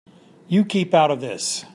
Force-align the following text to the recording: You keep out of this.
You 0.47 0.65
keep 0.65 0.95
out 0.95 1.11
of 1.11 1.21
this. 1.21 1.63